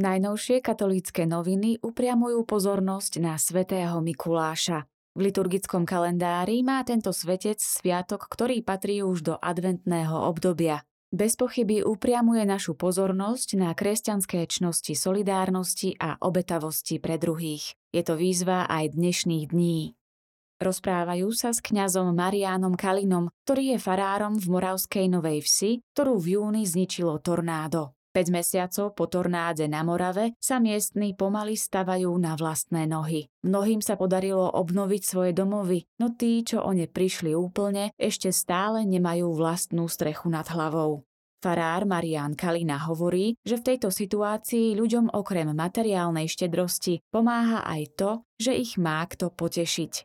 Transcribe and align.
Najnovšie 0.00 0.64
katolícke 0.64 1.28
noviny 1.28 1.76
upriamujú 1.84 2.48
pozornosť 2.48 3.20
na 3.20 3.36
svätého 3.36 4.00
Mikuláša. 4.00 4.88
V 5.12 5.28
liturgickom 5.28 5.84
kalendári 5.84 6.64
má 6.64 6.80
tento 6.88 7.12
svetec 7.12 7.60
sviatok, 7.60 8.24
ktorý 8.24 8.64
patrí 8.64 9.04
už 9.04 9.18
do 9.20 9.34
adventného 9.36 10.24
obdobia. 10.24 10.88
Bez 11.12 11.36
pochyby 11.36 11.84
upriamuje 11.84 12.48
našu 12.48 12.80
pozornosť 12.80 13.60
na 13.60 13.76
kresťanské 13.76 14.48
čnosti 14.48 14.96
solidárnosti 14.96 16.00
a 16.00 16.16
obetavosti 16.16 16.96
pre 16.96 17.20
druhých. 17.20 17.76
Je 17.92 18.00
to 18.00 18.16
výzva 18.16 18.64
aj 18.72 18.96
dnešných 18.96 19.52
dní. 19.52 19.92
Rozprávajú 20.64 21.28
sa 21.36 21.52
s 21.52 21.60
kňazom 21.60 22.16
Mariánom 22.16 22.72
Kalinom, 22.72 23.28
ktorý 23.44 23.76
je 23.76 23.78
farárom 23.84 24.40
v 24.40 24.48
Moravskej 24.48 25.12
Novej 25.12 25.44
Vsi, 25.44 25.84
ktorú 25.92 26.16
v 26.16 26.40
júni 26.40 26.64
zničilo 26.64 27.20
tornádo. 27.20 27.99
5 28.10 28.34
mesiacov 28.34 28.98
po 28.98 29.06
tornáde 29.06 29.70
na 29.70 29.86
Morave 29.86 30.34
sa 30.42 30.58
miestni 30.58 31.14
pomaly 31.14 31.54
stavajú 31.54 32.10
na 32.18 32.34
vlastné 32.34 32.90
nohy. 32.90 33.30
Mnohým 33.46 33.78
sa 33.78 33.94
podarilo 33.94 34.50
obnoviť 34.50 35.02
svoje 35.06 35.30
domovy, 35.30 35.86
no 36.02 36.10
tí, 36.18 36.42
čo 36.42 36.66
o 36.66 36.74
ne 36.74 36.90
prišli 36.90 37.38
úplne, 37.38 37.94
ešte 37.94 38.34
stále 38.34 38.82
nemajú 38.82 39.30
vlastnú 39.30 39.86
strechu 39.86 40.26
nad 40.26 40.50
hlavou. 40.50 41.06
Farár 41.40 41.88
Marian 41.88 42.36
Kalina 42.36 42.76
hovorí, 42.84 43.32
že 43.40 43.56
v 43.56 43.72
tejto 43.72 43.88
situácii 43.88 44.76
ľuďom 44.76 45.16
okrem 45.16 45.56
materiálnej 45.56 46.28
štedrosti 46.28 47.00
pomáha 47.08 47.64
aj 47.64 47.82
to, 47.96 48.10
že 48.36 48.52
ich 48.52 48.76
má 48.76 49.00
kto 49.08 49.32
potešiť. 49.32 50.04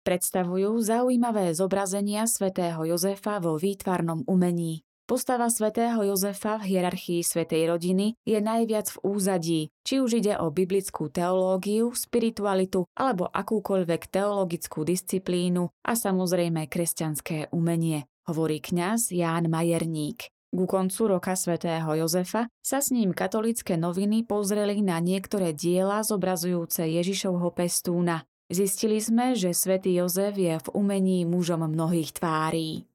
Predstavujú 0.00 0.80
zaujímavé 0.80 1.54
zobrazenia 1.54 2.26
svätého 2.26 2.82
Jozefa 2.88 3.38
vo 3.38 3.54
výtvarnom 3.54 4.26
umení. 4.26 4.82
Postava 5.10 5.50
svätého 5.50 6.06
Jozefa 6.06 6.62
v 6.62 6.70
hierarchii 6.70 7.26
svätej 7.26 7.66
rodiny 7.66 8.14
je 8.22 8.38
najviac 8.38 8.94
v 8.94 8.98
úzadí, 9.02 9.60
či 9.82 9.98
už 9.98 10.22
ide 10.22 10.38
o 10.38 10.54
biblickú 10.54 11.10
teológiu, 11.10 11.90
spiritualitu 11.90 12.86
alebo 12.94 13.26
akúkoľvek 13.26 14.06
teologickú 14.06 14.86
disciplínu 14.86 15.66
a 15.82 15.98
samozrejme 15.98 16.70
kresťanské 16.70 17.50
umenie, 17.50 18.06
hovorí 18.30 18.62
kňaz 18.62 19.10
Ján 19.10 19.50
Majerník. 19.50 20.30
Ku 20.54 20.70
koncu 20.70 21.18
roka 21.18 21.34
svätého 21.34 21.90
Jozefa 21.98 22.46
sa 22.62 22.78
s 22.78 22.94
ním 22.94 23.10
katolické 23.10 23.74
noviny 23.74 24.22
pozreli 24.22 24.78
na 24.78 25.02
niektoré 25.02 25.50
diela 25.50 26.06
zobrazujúce 26.06 26.86
Ježišovho 26.86 27.50
pestúna. 27.50 28.22
Zistili 28.46 29.02
sme, 29.02 29.34
že 29.34 29.58
svätý 29.58 29.90
Jozef 29.98 30.38
je 30.38 30.54
v 30.54 30.68
umení 30.70 31.26
mužom 31.26 31.66
mnohých 31.66 32.14
tvárí. 32.14 32.89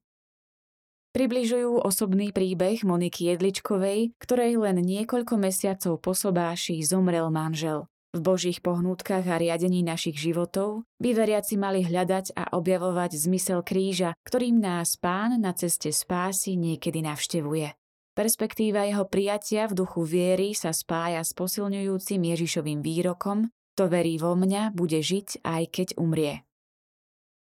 Približujú 1.16 1.80
osobný 1.80 2.28
príbeh 2.28 2.84
Moniky 2.84 3.32
Jedličkovej, 3.32 4.12
ktorej 4.20 4.60
len 4.60 4.84
niekoľko 4.84 5.40
mesiacov 5.40 5.96
po 5.96 6.12
sobáši 6.12 6.84
zomrel 6.84 7.32
manžel. 7.32 7.88
V 8.12 8.20
božích 8.20 8.60
pohnútkach 8.60 9.24
a 9.24 9.40
riadení 9.40 9.80
našich 9.80 10.20
životov 10.20 10.84
by 11.00 11.16
veriaci 11.16 11.56
mali 11.56 11.88
hľadať 11.88 12.36
a 12.36 12.52
objavovať 12.52 13.16
zmysel 13.16 13.64
kríža, 13.64 14.12
ktorým 14.28 14.60
nás 14.60 15.00
pán 15.00 15.40
na 15.40 15.56
ceste 15.56 15.88
spásy 15.88 16.60
niekedy 16.60 17.00
navštevuje. 17.00 17.72
Perspektíva 18.12 18.84
jeho 18.84 19.08
prijatia 19.08 19.72
v 19.72 19.76
duchu 19.88 20.04
viery 20.04 20.52
sa 20.52 20.76
spája 20.76 21.24
s 21.24 21.32
posilňujúcim 21.32 22.20
Ježišovým 22.20 22.84
výrokom, 22.84 23.48
to 23.72 23.88
verí 23.88 24.20
vo 24.20 24.36
mňa, 24.36 24.68
bude 24.76 25.00
žiť 25.00 25.40
aj 25.48 25.62
keď 25.72 25.88
umrie. 25.96 26.45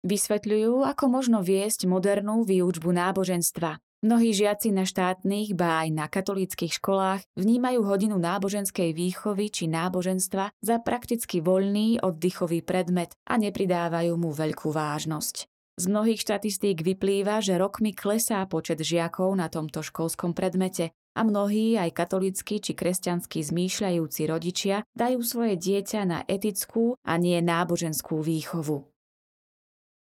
Vysvetľujú, 0.06 0.86
ako 0.86 1.04
možno 1.10 1.42
viesť 1.42 1.90
modernú 1.90 2.46
výučbu 2.46 2.94
náboženstva. 2.94 3.82
Mnohí 4.06 4.30
žiaci 4.30 4.70
na 4.70 4.86
štátnych, 4.86 5.58
ba 5.58 5.82
aj 5.82 5.88
na 5.90 6.06
katolíckých 6.06 6.78
školách 6.78 7.26
vnímajú 7.34 7.82
hodinu 7.82 8.14
náboženskej 8.14 8.94
výchovy 8.94 9.50
či 9.50 9.66
náboženstva 9.66 10.54
za 10.62 10.76
prakticky 10.78 11.42
voľný 11.42 11.98
oddychový 12.06 12.62
predmet 12.62 13.18
a 13.26 13.34
nepridávajú 13.34 14.14
mu 14.14 14.30
veľkú 14.30 14.70
vážnosť. 14.70 15.50
Z 15.74 15.84
mnohých 15.90 16.22
štatistík 16.22 16.86
vyplýva, 16.86 17.42
že 17.42 17.58
rokmi 17.58 17.90
klesá 17.90 18.46
počet 18.46 18.78
žiakov 18.78 19.34
na 19.34 19.50
tomto 19.50 19.82
školskom 19.82 20.38
predmete 20.38 20.94
a 21.18 21.26
mnohí 21.26 21.74
aj 21.74 21.90
katolícky 21.90 22.62
či 22.62 22.78
kresťansky 22.78 23.42
zmýšľajúci 23.42 24.22
rodičia 24.30 24.86
dajú 24.94 25.18
svoje 25.26 25.58
dieťa 25.58 26.00
na 26.06 26.22
etickú 26.30 26.94
a 27.02 27.18
nie 27.18 27.42
náboženskú 27.42 28.22
výchovu. 28.22 28.86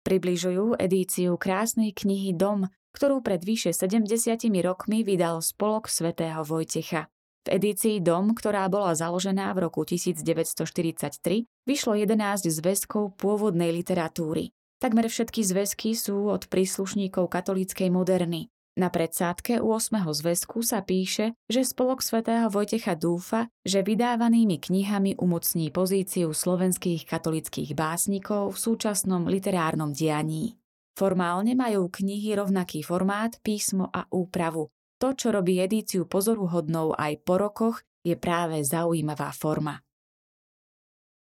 Približujú 0.08 0.80
edíciu 0.80 1.36
krásnej 1.36 1.92
knihy 1.92 2.32
Dom, 2.32 2.72
ktorú 2.96 3.20
pred 3.20 3.44
vyše 3.44 3.76
70 3.76 4.40
rokmi 4.64 5.04
vydal 5.04 5.44
spolok 5.44 5.92
svätého 5.92 6.40
Vojtecha. 6.48 7.12
V 7.44 7.60
edícii 7.60 8.00
Dom, 8.00 8.32
ktorá 8.32 8.64
bola 8.72 8.96
založená 8.96 9.52
v 9.52 9.68
roku 9.68 9.84
1943, 9.84 11.44
vyšlo 11.68 11.92
11 11.92 12.48
zväzkov 12.48 13.20
pôvodnej 13.20 13.68
literatúry. 13.68 14.56
Takmer 14.80 15.12
všetky 15.12 15.44
zväzky 15.44 15.92
sú 15.92 16.32
od 16.32 16.48
príslušníkov 16.48 17.28
katolíckej 17.28 17.92
moderny. 17.92 18.48
Na 18.78 18.94
predsádke 18.94 19.58
u 19.58 19.74
8. 19.74 20.06
zväzku 20.06 20.62
sa 20.62 20.86
píše, 20.86 21.34
že 21.50 21.66
spolok 21.66 21.98
svätého 21.98 22.46
Vojtecha 22.46 22.94
dúfa, 22.94 23.50
že 23.66 23.82
vydávanými 23.82 24.62
knihami 24.62 25.18
umocní 25.18 25.74
pozíciu 25.74 26.30
slovenských 26.30 27.02
katolických 27.02 27.74
básnikov 27.74 28.54
v 28.54 28.62
súčasnom 28.62 29.26
literárnom 29.26 29.90
dianí. 29.90 30.54
Formálne 30.94 31.58
majú 31.58 31.90
knihy 31.90 32.38
rovnaký 32.38 32.86
formát, 32.86 33.34
písmo 33.42 33.90
a 33.90 34.06
úpravu. 34.14 34.70
To, 35.02 35.10
čo 35.10 35.34
robí 35.34 35.58
edíciu 35.58 36.06
pozoruhodnou 36.06 36.94
aj 36.94 37.18
po 37.26 37.34
rokoch, 37.34 37.82
je 38.06 38.14
práve 38.14 38.62
zaujímavá 38.62 39.34
forma. 39.34 39.82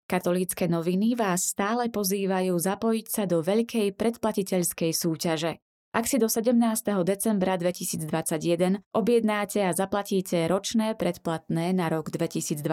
Katolícke 0.08 0.72
noviny 0.72 1.20
vás 1.20 1.52
stále 1.52 1.92
pozývajú 1.92 2.56
zapojiť 2.56 3.08
sa 3.12 3.24
do 3.28 3.44
veľkej 3.44 3.92
predplatiteľskej 4.00 4.92
súťaže. 4.96 5.60
Ak 5.92 6.08
si 6.08 6.16
do 6.16 6.32
17. 6.32 6.56
decembra 7.04 7.60
2021 7.60 8.80
objednáte 8.96 9.60
a 9.60 9.76
zaplatíte 9.76 10.48
ročné 10.48 10.96
predplatné 10.96 11.76
na 11.76 11.92
rok 11.92 12.08
2022, 12.08 12.64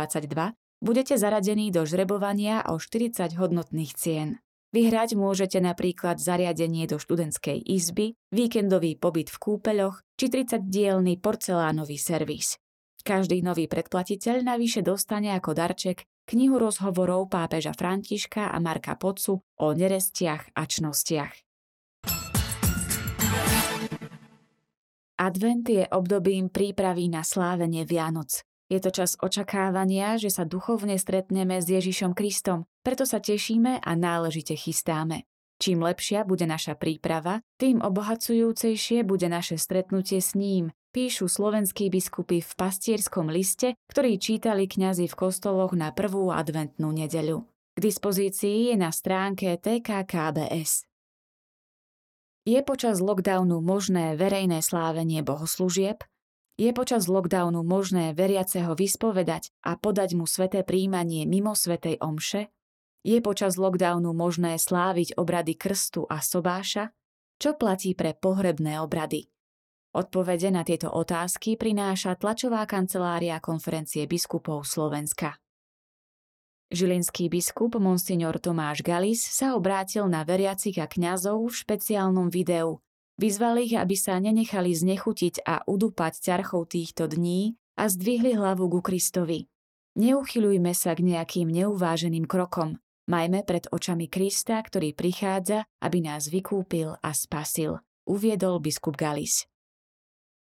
budete 0.79 1.19
zaradení 1.19 1.75
do 1.75 1.83
žrebovania 1.83 2.63
o 2.71 2.79
40 2.79 3.35
hodnotných 3.35 3.91
cien. 3.99 4.39
Vyhrať 4.71 5.19
môžete 5.19 5.59
napríklad 5.59 6.23
zariadenie 6.23 6.87
do 6.87 7.03
študentskej 7.03 7.59
izby, 7.59 8.15
víkendový 8.31 8.95
pobyt 8.95 9.35
v 9.35 9.39
kúpeľoch 9.43 9.99
či 10.15 10.31
30-dielný 10.31 11.19
porcelánový 11.19 11.99
servis. 11.99 12.55
Každý 13.03 13.43
nový 13.43 13.67
predplatiteľ 13.67 14.47
navyše 14.47 14.87
dostane 14.87 15.35
ako 15.35 15.59
darček 15.59 16.07
knihu 16.31 16.55
rozhovorov 16.63 17.27
pápeža 17.35 17.75
Františka 17.75 18.55
a 18.55 18.57
Marka 18.63 18.95
Pocu 18.95 19.43
o 19.43 19.67
nerestiach 19.75 20.55
a 20.55 20.63
čnostiach. 20.71 21.48
Advent 25.19 25.67
je 25.67 25.83
obdobím 25.91 26.47
prípravy 26.47 27.11
na 27.11 27.27
slávenie 27.27 27.83
Vianoc. 27.83 28.47
Je 28.71 28.79
to 28.79 28.95
čas 28.95 29.19
očakávania, 29.19 30.15
že 30.15 30.31
sa 30.31 30.47
duchovne 30.47 30.95
stretneme 30.95 31.59
s 31.59 31.67
Ježišom 31.67 32.15
Kristom, 32.15 32.71
preto 32.87 33.03
sa 33.03 33.19
tešíme 33.19 33.83
a 33.83 33.91
náležite 33.99 34.55
chystáme. 34.55 35.27
Čím 35.59 35.83
lepšia 35.83 36.23
bude 36.23 36.47
naša 36.47 36.79
príprava, 36.79 37.43
tým 37.59 37.83
obohacujúcejšie 37.83 39.03
bude 39.03 39.27
naše 39.27 39.59
stretnutie 39.59 40.23
s 40.23 40.39
ním, 40.39 40.71
píšu 40.95 41.27
slovenskí 41.27 41.91
biskupy 41.91 42.39
v 42.39 42.53
pastierskom 42.55 43.27
liste, 43.27 43.75
ktorý 43.91 44.23
čítali 44.23 44.71
kňazi 44.71 45.11
v 45.11 45.19
kostoloch 45.19 45.75
na 45.75 45.91
prvú 45.91 46.31
adventnú 46.31 46.95
nedeľu. 46.95 47.43
K 47.75 47.79
dispozícii 47.83 48.71
je 48.71 48.77
na 48.79 48.95
stránke 48.95 49.59
TKKBS. 49.59 50.87
Je 52.49 52.65
počas 52.65 53.05
lockdownu 53.05 53.61
možné 53.61 54.17
verejné 54.17 54.65
slávenie 54.65 55.21
bohoslúžieb? 55.21 56.01
Je 56.57 56.73
počas 56.73 57.05
lockdownu 57.05 57.61
možné 57.61 58.17
veriaceho 58.17 58.73
vyspovedať 58.73 59.53
a 59.61 59.77
podať 59.77 60.17
mu 60.17 60.25
sveté 60.25 60.65
príjmanie 60.65 61.29
mimo 61.29 61.53
svetej 61.53 62.01
omše? 62.01 62.49
Je 63.05 63.21
počas 63.21 63.61
lockdownu 63.61 64.17
možné 64.17 64.57
sláviť 64.57 65.21
obrady 65.21 65.61
krstu 65.61 66.09
a 66.09 66.25
sobáša? 66.25 66.97
Čo 67.37 67.61
platí 67.61 67.93
pre 67.93 68.17
pohrebné 68.17 68.81
obrady? 68.81 69.29
Odpovede 69.93 70.49
na 70.49 70.65
tieto 70.65 70.89
otázky 70.89 71.61
prináša 71.61 72.17
tlačová 72.17 72.65
kancelária 72.65 73.45
konferencie 73.45 74.09
biskupov 74.09 74.65
Slovenska. 74.65 75.37
Žilinský 76.69 77.33
biskup 77.33 77.81
Monsignor 77.81 78.37
Tomáš 78.37 78.85
Galis 78.85 79.25
sa 79.25 79.57
obrátil 79.57 80.05
na 80.05 80.21
veriacich 80.21 80.77
a 80.77 80.85
kňazov 80.85 81.49
v 81.49 81.59
špeciálnom 81.65 82.29
videu. 82.29 82.85
Vyzval 83.17 83.65
ich, 83.65 83.73
aby 83.73 83.97
sa 83.97 84.21
nenechali 84.21 84.77
znechutiť 84.77 85.49
a 85.49 85.65
udupať 85.65 86.21
ťarchou 86.21 86.69
týchto 86.69 87.09
dní 87.09 87.57
a 87.81 87.89
zdvihli 87.89 88.37
hlavu 88.37 88.69
ku 88.69 88.85
Kristovi. 88.85 89.49
Neuchyľujme 89.97 90.77
sa 90.77 90.93
k 90.93 91.09
nejakým 91.09 91.49
neuváženým 91.49 92.29
krokom. 92.29 92.77
Majme 93.09 93.49
pred 93.49 93.65
očami 93.73 94.05
Krista, 94.13 94.61
ktorý 94.61 94.93
prichádza, 94.93 95.65
aby 95.81 96.05
nás 96.05 96.29
vykúpil 96.29 97.01
a 97.01 97.11
spasil, 97.17 97.81
uviedol 98.05 98.61
biskup 98.61 99.01
Galis. 99.01 99.49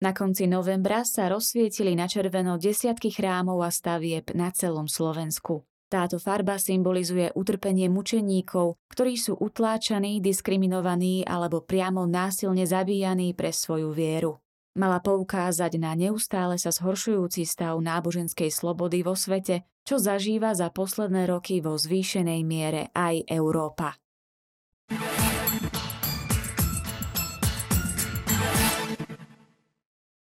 Na 0.05 0.13
konci 0.13 0.45
novembra 0.45 1.09
sa 1.09 1.33
rozsvietili 1.33 1.97
na 1.97 2.05
červeno 2.05 2.61
desiatky 2.61 3.09
chrámov 3.09 3.65
a 3.65 3.73
stavieb 3.73 4.37
na 4.37 4.53
celom 4.53 4.85
Slovensku. 4.85 5.65
Táto 5.91 6.23
farba 6.23 6.55
symbolizuje 6.55 7.35
utrpenie 7.35 7.91
mučeníkov, 7.91 8.79
ktorí 8.95 9.19
sú 9.19 9.35
utláčaní, 9.35 10.23
diskriminovaní 10.23 11.27
alebo 11.27 11.67
priamo 11.67 12.07
násilne 12.07 12.63
zabíjaní 12.63 13.35
pre 13.35 13.51
svoju 13.51 13.91
vieru. 13.91 14.39
Mala 14.79 15.03
poukázať 15.03 15.83
na 15.83 15.99
neustále 15.99 16.63
sa 16.63 16.71
zhoršujúci 16.71 17.43
stav 17.43 17.75
náboženskej 17.83 18.55
slobody 18.55 19.03
vo 19.03 19.19
svete, 19.19 19.67
čo 19.83 19.99
zažíva 19.99 20.55
za 20.55 20.71
posledné 20.71 21.27
roky 21.27 21.59
vo 21.59 21.75
zvýšenej 21.75 22.41
miere 22.47 22.95
aj 22.95 23.27
Európa. 23.27 23.99